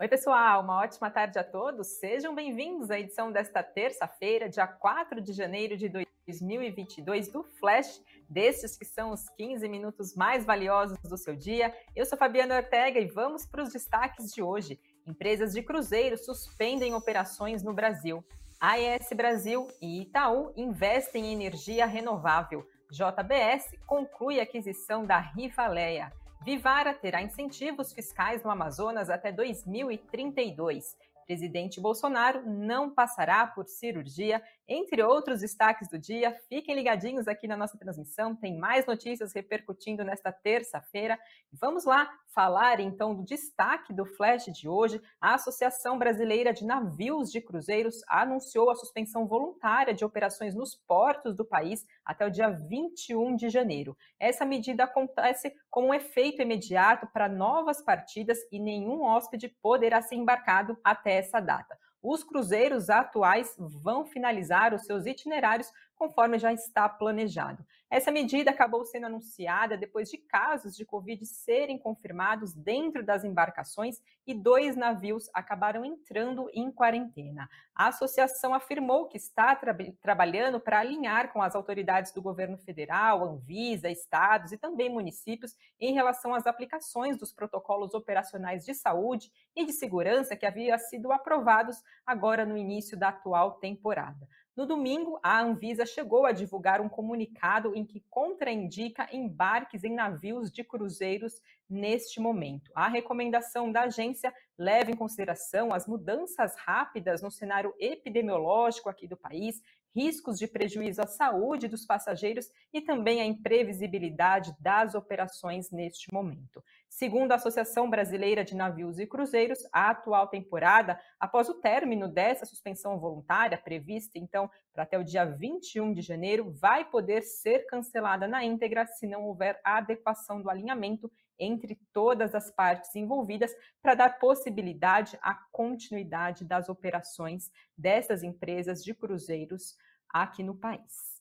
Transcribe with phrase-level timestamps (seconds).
[0.00, 1.86] Oi, pessoal, uma ótima tarde a todos.
[1.98, 8.78] Sejam bem-vindos à edição desta terça-feira, dia 4 de janeiro de 2022, do Flash, desses
[8.78, 11.76] que são os 15 minutos mais valiosos do seu dia.
[11.94, 14.80] Eu sou Fabiana Ortega e vamos para os destaques de hoje.
[15.06, 18.24] Empresas de cruzeiro suspendem operações no Brasil.
[18.58, 22.66] AES Brasil e Itaú investem em energia renovável.
[22.90, 26.10] JBS conclui a aquisição da Rivaleia.
[26.42, 30.96] Vivara terá incentivos fiscais no Amazonas até 2032.
[31.26, 36.32] Presidente Bolsonaro não passará por cirurgia, entre outros destaques do dia.
[36.48, 41.18] Fiquem ligadinhos aqui na nossa transmissão, tem mais notícias repercutindo nesta terça-feira.
[41.52, 45.02] Vamos lá falar então do destaque do Flash de hoje.
[45.20, 51.34] A Associação Brasileira de Navios de Cruzeiros anunciou a suspensão voluntária de operações nos portos
[51.34, 53.96] do país até o dia 21 de janeiro.
[54.20, 60.14] Essa medida acontece com um efeito imediato para novas partidas e nenhum hóspede poderá ser
[60.14, 61.76] embarcado até essa data.
[62.02, 65.70] Os cruzeiros atuais vão finalizar os seus itinerários
[66.00, 67.62] conforme já está planejado.
[67.90, 74.00] Essa medida acabou sendo anunciada depois de casos de Covid serem confirmados dentro das embarcações
[74.26, 77.50] e dois navios acabaram entrando em quarentena.
[77.74, 83.22] A associação afirmou que está tra trabalhando para alinhar com as autoridades do governo federal,
[83.22, 89.66] Anvisa, estados e também municípios em relação às aplicações dos protocolos operacionais de saúde e
[89.66, 94.26] de segurança que haviam sido aprovados agora no início da atual temporada.
[94.56, 100.50] No domingo, a Anvisa chegou a divulgar um comunicado em que contraindica embarques em navios
[100.50, 102.70] de cruzeiros neste momento.
[102.74, 109.16] A recomendação da agência leva em consideração as mudanças rápidas no cenário epidemiológico aqui do
[109.16, 109.62] país,
[109.94, 116.62] riscos de prejuízo à saúde dos passageiros e também a imprevisibilidade das operações neste momento.
[116.88, 122.44] Segundo a Associação Brasileira de Navios e Cruzeiros, a atual temporada, após o término dessa
[122.46, 128.26] suspensão voluntária, prevista então para até o dia 21 de janeiro, vai poder ser cancelada
[128.26, 131.10] na íntegra se não houver adequação do alinhamento
[131.40, 133.52] entre todas as partes envolvidas
[133.82, 139.76] para dar possibilidade à continuidade das operações dessas empresas de cruzeiros
[140.08, 141.20] aqui no país.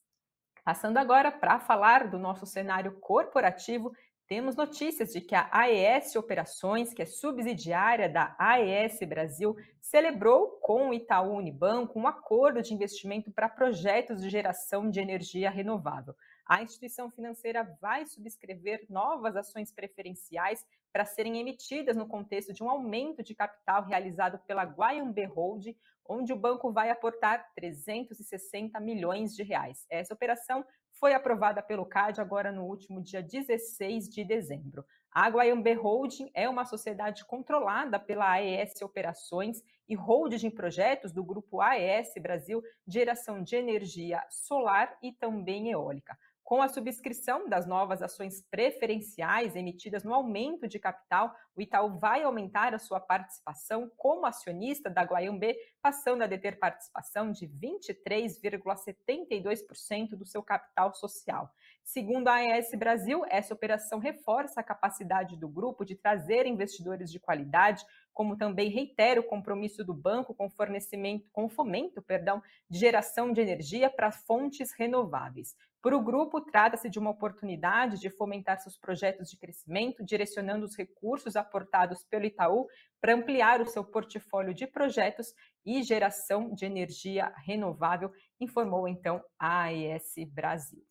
[0.63, 3.91] Passando agora para falar do nosso cenário corporativo,
[4.27, 10.89] temos notícias de que a AES Operações, que é subsidiária da AES Brasil, celebrou com
[10.89, 16.13] o Itaú Unibanco um acordo de investimento para projetos de geração de energia renovável
[16.49, 22.69] a instituição financeira vai subscrever novas ações preferenciais para serem emitidas no contexto de um
[22.71, 25.67] aumento de capital realizado pela Guayambe Hold,
[26.07, 29.85] onde o banco vai aportar 360 milhões de reais.
[29.91, 34.83] Essa operação foi aprovada pelo CAD agora no último dia 16 de dezembro.
[35.11, 41.61] A Guayambe Holding é uma sociedade controlada pela AES Operações e holding projetos do grupo
[41.61, 46.17] AES Brasil, geração de energia solar e também eólica.
[46.49, 52.23] Com a subscrição das novas ações preferenciais emitidas no aumento de capital, o Itaú vai
[52.23, 60.25] aumentar a sua participação como acionista da Guaiambê, passando a deter participação de 23,72% do
[60.25, 61.53] seu capital social.
[61.83, 67.19] Segundo a AES Brasil, essa operação reforça a capacidade do grupo de trazer investidores de
[67.19, 67.85] qualidade,
[68.19, 73.39] como também reitera o compromisso do banco com fornecimento, com fomento, perdão, de geração de
[73.39, 75.55] energia para fontes renováveis.
[75.81, 80.75] Para o grupo, trata-se de uma oportunidade de fomentar seus projetos de crescimento, direcionando os
[80.75, 82.67] recursos aportados pelo Itaú
[82.99, 85.33] para ampliar o seu portfólio de projetos
[85.65, 90.88] e geração de energia renovável, informou então a AES Brasil.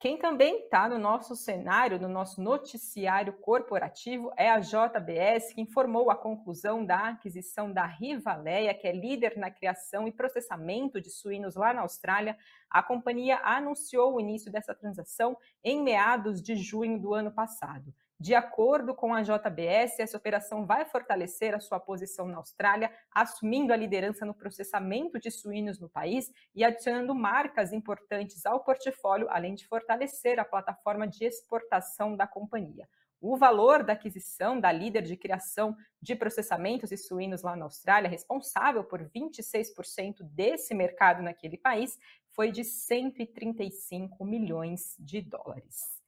[0.00, 6.10] Quem também está no nosso cenário, no nosso noticiário corporativo, é a JBS, que informou
[6.10, 11.54] a conclusão da aquisição da Rivaleia, que é líder na criação e processamento de suínos
[11.54, 12.34] lá na Austrália.
[12.70, 17.92] A companhia anunciou o início dessa transação em meados de junho do ano passado.
[18.20, 23.72] De acordo com a JBS, essa operação vai fortalecer a sua posição na Austrália, assumindo
[23.72, 29.54] a liderança no processamento de suínos no país e adicionando marcas importantes ao portfólio, além
[29.54, 32.86] de fortalecer a plataforma de exportação da companhia.
[33.22, 38.10] O valor da aquisição da líder de criação de processamentos de suínos lá na Austrália,
[38.10, 45.99] responsável por 26% desse mercado naquele país, foi de 135 milhões de dólares.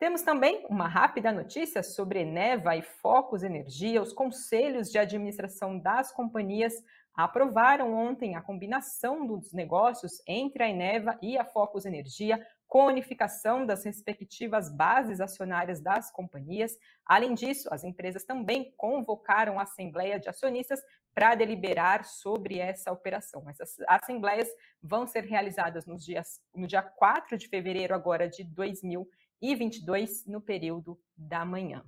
[0.00, 4.00] Temos também uma rápida notícia sobre Eneva e Focus Energia.
[4.00, 6.72] Os conselhos de administração das companhias
[7.14, 13.66] aprovaram ontem a combinação dos negócios entre a Eneva e a Focus Energia, com unificação
[13.66, 16.78] das respectivas bases acionárias das companhias.
[17.04, 20.80] Além disso, as empresas também convocaram a Assembleia de Acionistas
[21.14, 23.44] para deliberar sobre essa operação.
[23.50, 24.48] Essas assembleias
[24.82, 28.44] vão ser realizadas nos dias, no dia 4 de fevereiro agora de
[29.40, 31.84] 2022, no período da manhã.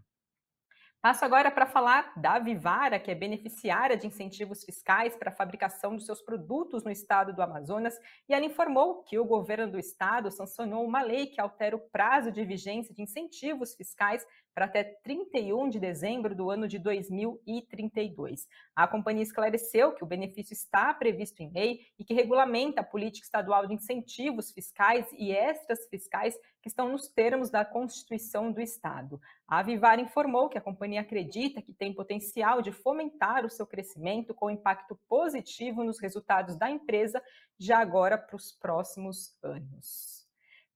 [1.02, 5.96] Passo agora para falar da Vivara, que é beneficiária de incentivos fiscais para a fabricação
[5.96, 10.31] dos seus produtos no estado do Amazonas, e ela informou que o governo do estado
[10.31, 15.69] sancionou uma lei que altera o prazo de vigência de incentivos fiscais para até 31
[15.69, 18.46] de dezembro do ano de 2032.
[18.75, 23.25] A companhia esclareceu que o benefício está previsto em lei e que regulamenta a política
[23.25, 29.20] estadual de incentivos fiscais e extras fiscais que estão nos termos da Constituição do Estado.
[29.49, 34.32] A Vivar informou que a companhia acredita que tem potencial de fomentar o seu crescimento
[34.32, 37.22] com impacto positivo nos resultados da empresa
[37.58, 40.22] já agora para os próximos anos.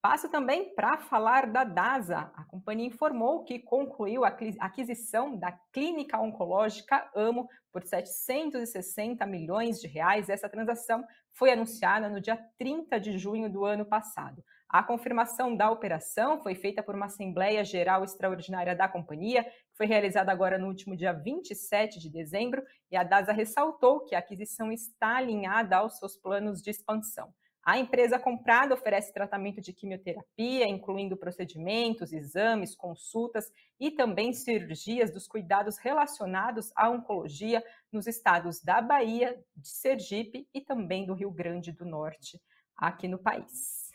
[0.08, 2.30] Passo também para falar da DASA.
[2.36, 9.88] A companhia informou que concluiu a aquisição da clínica oncológica AMO por 760 milhões de
[9.88, 10.28] reais.
[10.28, 14.44] Essa transação foi anunciada no dia 30 de junho do ano passado.
[14.68, 19.86] A confirmação da operação foi feita por uma Assembleia Geral Extraordinária da companhia, que foi
[19.86, 22.62] realizada agora no último dia 27 de dezembro,
[22.92, 27.34] e a DASA ressaltou que a aquisição está alinhada aos seus planos de expansão.
[27.66, 35.26] A empresa comprada oferece tratamento de quimioterapia, incluindo procedimentos, exames, consultas e também cirurgias dos
[35.26, 37.60] cuidados relacionados à oncologia
[37.90, 42.40] nos estados da Bahia, de Sergipe e também do Rio Grande do Norte,
[42.76, 43.85] aqui no país.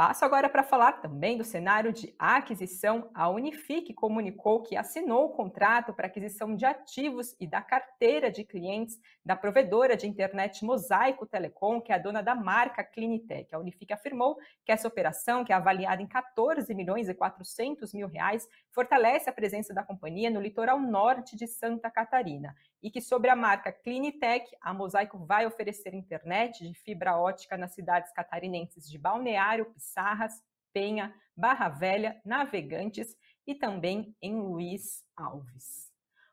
[0.00, 3.10] Passo agora para falar também do cenário de aquisição.
[3.12, 8.42] A Unifique comunicou que assinou o contrato para aquisição de ativos e da carteira de
[8.42, 13.54] clientes da provedora de internet Mosaico Telecom, que é a dona da marca Clinitec.
[13.54, 18.08] A Unifique afirmou que essa operação, que é avaliada em 14 milhões e 400 mil
[18.08, 23.30] reais, fortalece a presença da companhia no litoral norte de Santa Catarina e que sobre
[23.30, 28.98] a marca Clinitec, a Mosaico vai oferecer internet de fibra ótica nas cidades catarinenses de
[28.98, 30.42] Balneário, Pissarras,
[30.72, 33.16] Penha, Barra Velha, Navegantes
[33.46, 35.90] e também em Luiz Alves.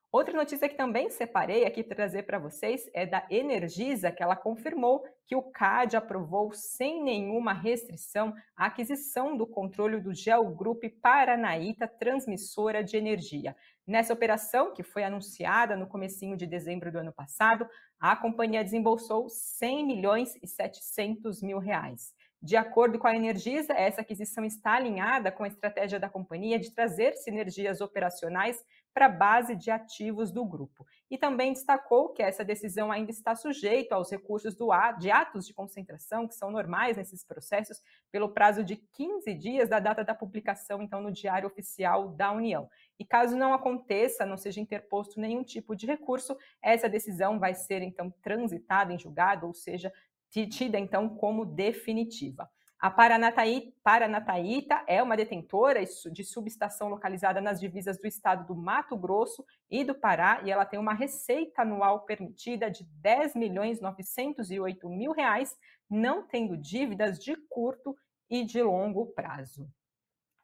[0.09, 4.37] Outra notícia que também separei aqui para trazer para vocês é da Energisa, que ela
[4.37, 10.85] confirmou que o CAD aprovou sem nenhuma restrição a aquisição do controle do Gel Group
[11.01, 13.55] Paranaíta Transmissora de Energia.
[13.87, 17.65] Nessa operação, que foi anunciada no comecinho de dezembro do ano passado,
[17.97, 22.13] a companhia desembolsou 100 milhões e 700 mil reais.
[22.41, 26.71] De acordo com a Energisa, essa aquisição está alinhada com a estratégia da companhia de
[26.71, 28.61] trazer sinergias operacionais
[28.93, 30.85] para a base de ativos do grupo.
[31.09, 34.69] E também destacou que essa decisão ainda está sujeita aos recursos do,
[34.99, 37.81] de atos de concentração, que são normais nesses processos,
[38.11, 42.69] pelo prazo de 15 dias da data da publicação, então, no Diário Oficial da União.
[42.99, 47.81] E caso não aconteça, não seja interposto nenhum tipo de recurso, essa decisão vai ser,
[47.81, 49.93] então, transitada em julgado, ou seja,
[50.29, 52.49] tida, então, como definitiva.
[52.79, 59.43] A Paranataíta é uma detentora de subestação localizada nas divisas do estado do Mato Grosso
[59.67, 65.11] e do Pará, e ela tem uma receita anual permitida de 10 milhões 908 mil
[65.11, 65.57] reais,
[65.89, 67.97] não tendo dívidas de curto
[68.29, 69.67] e de longo prazo.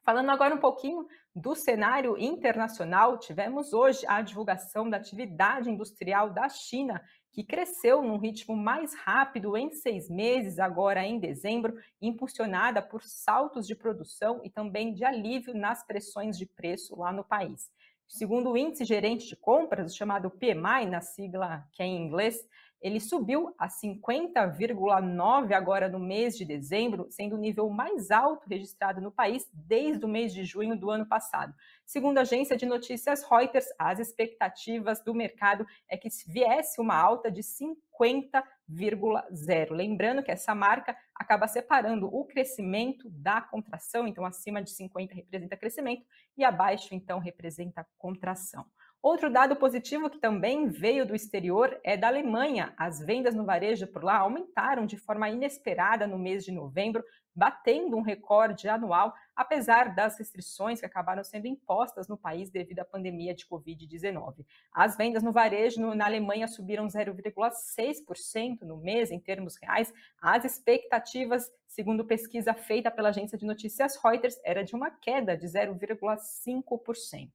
[0.02, 6.48] Falando agora um pouquinho do cenário internacional, tivemos hoje a divulgação da atividade industrial da
[6.48, 7.00] China,
[7.34, 13.66] que cresceu num ritmo mais rápido em seis meses, agora em dezembro, impulsionada por saltos
[13.66, 17.68] de produção e também de alívio nas pressões de preço lá no país.
[18.06, 22.38] Segundo o índice gerente de compras, chamado PMI, na sigla que é em inglês,
[22.84, 29.00] ele subiu a 50,9 agora no mês de dezembro, sendo o nível mais alto registrado
[29.00, 31.54] no país desde o mês de junho do ano passado.
[31.86, 37.30] Segundo a agência de notícias Reuters, as expectativas do mercado é que viesse uma alta
[37.30, 39.70] de 50,0.
[39.70, 45.56] Lembrando que essa marca acaba separando o crescimento da contração, então acima de 50 representa
[45.56, 46.04] crescimento
[46.36, 48.66] e abaixo então representa contração.
[49.04, 52.72] Outro dado positivo que também veio do exterior é da Alemanha.
[52.74, 57.04] As vendas no varejo por lá aumentaram de forma inesperada no mês de novembro,
[57.36, 62.84] batendo um recorde anual, apesar das restrições que acabaram sendo impostas no país devido à
[62.86, 64.42] pandemia de Covid-19.
[64.72, 69.92] As vendas no varejo na Alemanha subiram 0,6% no mês, em termos reais.
[70.18, 75.46] As expectativas, segundo pesquisa feita pela agência de notícias Reuters, era de uma queda de
[75.46, 77.28] 0,5%.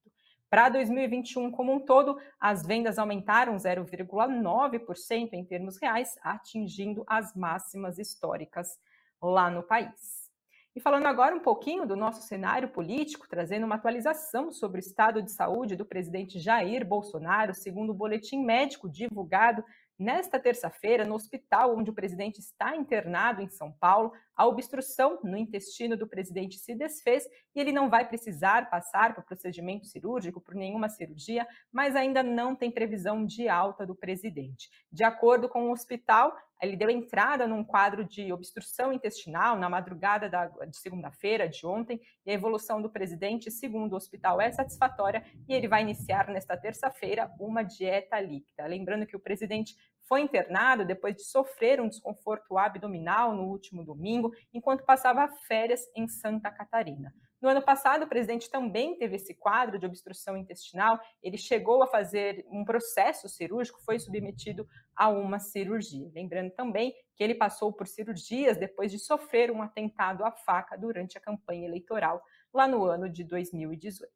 [0.49, 7.99] Para 2021 como um todo, as vendas aumentaram 0,9% em termos reais, atingindo as máximas
[7.99, 8.79] históricas
[9.21, 10.27] lá no país.
[10.75, 15.21] E falando agora um pouquinho do nosso cenário político, trazendo uma atualização sobre o estado
[15.21, 19.63] de saúde do presidente Jair Bolsonaro, segundo o boletim médico divulgado
[19.99, 25.35] Nesta terça-feira, no hospital onde o presidente está internado em São Paulo, a obstrução no
[25.35, 30.55] intestino do presidente se desfez e ele não vai precisar passar por procedimento cirúrgico, por
[30.55, 34.69] nenhuma cirurgia, mas ainda não tem previsão de alta do presidente.
[34.89, 40.29] De acordo com o hospital, ele deu entrada num quadro de obstrução intestinal na madrugada
[40.29, 45.23] da, de segunda-feira de ontem, e a evolução do presidente, segundo o hospital, é satisfatória
[45.47, 48.65] e ele vai iniciar nesta terça-feira uma dieta líquida.
[48.65, 49.75] Lembrando que o presidente
[50.09, 56.07] foi internado depois de sofrer um desconforto abdominal no último domingo, enquanto passava férias em
[56.07, 57.13] Santa Catarina.
[57.39, 60.99] No ano passado, o presidente também teve esse quadro de obstrução intestinal.
[61.23, 66.11] Ele chegou a fazer um processo cirúrgico, foi submetido a uma cirurgia.
[66.13, 71.17] Lembrando também que ele passou por cirurgias depois de sofrer um atentado à faca durante
[71.17, 72.21] a campanha eleitoral
[72.53, 74.09] lá no ano de 2018.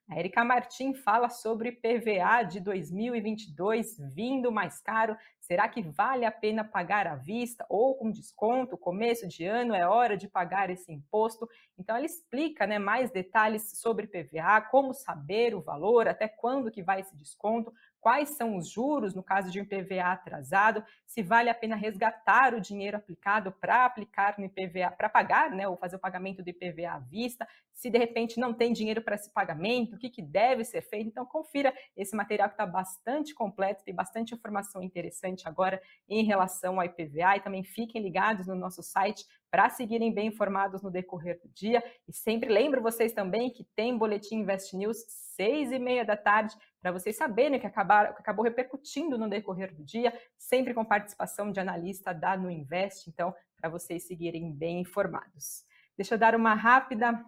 [0.10, 5.16] a Erika Martim fala sobre PVA de 2022 vindo mais caro.
[5.42, 8.78] Será que vale a pena pagar à vista ou com desconto?
[8.78, 11.50] Começo de ano é hora de pagar esse imposto.
[11.78, 16.84] Então ela explica né, mais detalhes sobre PVA, como saber o valor, até quando que
[16.84, 21.50] vai esse desconto, quais são os juros no caso de um IPVA atrasado, se vale
[21.50, 25.96] a pena resgatar o dinheiro aplicado para aplicar no IPVA, para pagar, né, ou fazer
[25.96, 29.96] o pagamento do IPVA à vista, se de repente não tem dinheiro para esse pagamento,
[29.96, 31.08] o que, que deve ser feito.
[31.08, 36.80] Então, confira esse material que está bastante completo, tem bastante informação interessante agora em relação
[36.80, 41.40] ao IPVA e também fiquem ligados no nosso site para seguirem bem informados no decorrer
[41.42, 41.84] do dia.
[42.08, 46.56] E sempre lembro vocês também que tem Boletim Invest News, seis e meia da tarde,
[46.82, 50.86] para vocês saberem o que, acabar, que acabou repercutindo no decorrer do dia, sempre com
[50.86, 55.64] participação de analista da No Invest, então, para vocês seguirem bem informados.
[55.98, 57.24] Deixa eu dar uma rápida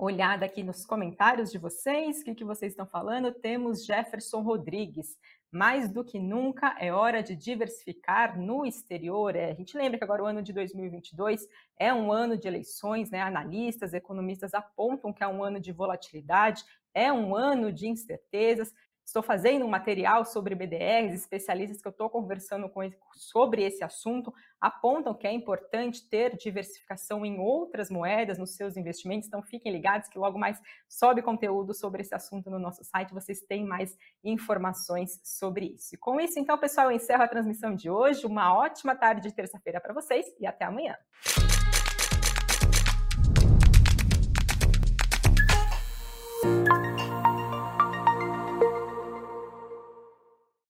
[0.00, 3.32] olhada aqui nos comentários de vocês, o que, que vocês estão falando.
[3.32, 5.18] Temos Jefferson Rodrigues.
[5.52, 9.36] Mais do que nunca é hora de diversificar no exterior.
[9.36, 11.46] É, a gente lembra que agora o ano de 2022
[11.78, 13.20] é um ano de eleições, né?
[13.20, 16.64] Analistas, economistas apontam que é um ano de volatilidade,
[16.94, 18.72] é um ano de incertezas.
[19.10, 24.32] Estou fazendo um material sobre BDRs, especialistas que eu estou conversando com sobre esse assunto
[24.60, 29.26] apontam que é importante ter diversificação em outras moedas nos seus investimentos.
[29.26, 33.40] Então fiquem ligados que logo mais sobe conteúdo sobre esse assunto no nosso site, vocês
[33.40, 35.96] têm mais informações sobre isso.
[35.96, 38.24] E com isso, então, pessoal, eu encerro a transmissão de hoje.
[38.24, 40.96] Uma ótima tarde de terça-feira para vocês e até amanhã.